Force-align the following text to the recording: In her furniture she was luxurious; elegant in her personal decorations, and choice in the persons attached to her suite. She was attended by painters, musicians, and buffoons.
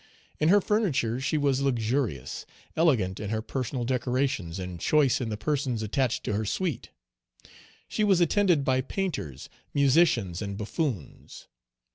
In 0.39 0.49
her 0.49 0.61
furniture 0.61 1.19
she 1.21 1.37
was 1.37 1.61
luxurious; 1.61 2.47
elegant 2.75 3.19
in 3.19 3.29
her 3.29 3.43
personal 3.43 3.83
decorations, 3.85 4.57
and 4.57 4.79
choice 4.79 5.21
in 5.21 5.29
the 5.29 5.37
persons 5.37 5.83
attached 5.83 6.23
to 6.23 6.33
her 6.33 6.43
suite. 6.43 6.89
She 7.87 8.03
was 8.03 8.19
attended 8.19 8.63
by 8.65 8.81
painters, 8.81 9.47
musicians, 9.75 10.41
and 10.41 10.57
buffoons. 10.57 11.47